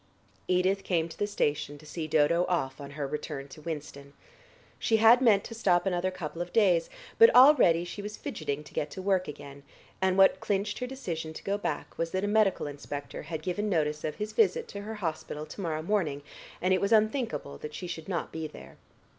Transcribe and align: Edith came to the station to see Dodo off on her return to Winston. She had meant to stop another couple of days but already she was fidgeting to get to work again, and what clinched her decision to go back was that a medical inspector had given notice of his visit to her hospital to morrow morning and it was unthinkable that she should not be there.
Edith 0.47 0.83
came 0.83 1.07
to 1.07 1.19
the 1.19 1.27
station 1.27 1.77
to 1.77 1.85
see 1.85 2.07
Dodo 2.07 2.45
off 2.49 2.81
on 2.81 2.89
her 2.97 3.05
return 3.05 3.47
to 3.49 3.61
Winston. 3.61 4.13
She 4.79 4.97
had 4.97 5.21
meant 5.21 5.43
to 5.43 5.53
stop 5.53 5.85
another 5.85 6.09
couple 6.09 6.41
of 6.41 6.51
days 6.51 6.89
but 7.19 7.29
already 7.35 7.83
she 7.85 8.01
was 8.01 8.17
fidgeting 8.17 8.63
to 8.63 8.73
get 8.73 8.89
to 8.89 8.99
work 9.03 9.27
again, 9.27 9.61
and 10.01 10.17
what 10.17 10.39
clinched 10.39 10.79
her 10.79 10.87
decision 10.87 11.33
to 11.33 11.43
go 11.43 11.55
back 11.55 11.95
was 11.99 12.09
that 12.13 12.23
a 12.23 12.27
medical 12.27 12.65
inspector 12.65 13.21
had 13.21 13.43
given 13.43 13.69
notice 13.69 14.03
of 14.03 14.15
his 14.15 14.33
visit 14.33 14.67
to 14.69 14.81
her 14.81 14.95
hospital 14.95 15.45
to 15.45 15.61
morrow 15.61 15.83
morning 15.83 16.23
and 16.63 16.73
it 16.73 16.81
was 16.81 16.91
unthinkable 16.91 17.59
that 17.59 17.75
she 17.75 17.85
should 17.85 18.09
not 18.09 18.31
be 18.31 18.47
there. 18.47 18.77